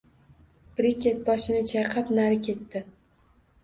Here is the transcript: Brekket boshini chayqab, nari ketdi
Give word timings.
Brekket 0.79 1.21
boshini 1.29 1.63
chayqab, 1.75 2.13
nari 2.19 2.45
ketdi 2.53 2.87